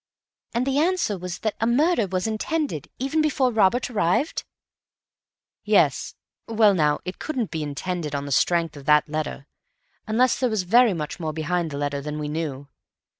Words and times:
"And 0.55 0.65
the 0.65 0.79
answer 0.79 1.15
was 1.15 1.37
that 1.45 1.53
a 1.61 1.67
murder 1.67 2.07
was 2.07 2.25
intended, 2.25 2.89
even 2.97 3.21
before 3.21 3.51
Robert 3.51 3.87
arrived?" 3.87 4.45
"Yes. 5.63 6.15
Well 6.47 6.73
now, 6.73 7.01
it 7.05 7.19
couldn't 7.19 7.51
be 7.51 7.61
intended 7.61 8.15
on 8.15 8.25
the 8.25 8.31
strength 8.31 8.75
of 8.75 8.85
that 8.85 9.07
letter, 9.07 9.45
unless 10.07 10.39
there 10.39 10.49
was 10.49 10.63
very 10.63 10.95
much 10.95 11.19
more 11.19 11.33
behind 11.33 11.69
the 11.69 11.77
letter 11.77 12.01
than 12.01 12.17
we 12.17 12.29
knew. 12.29 12.67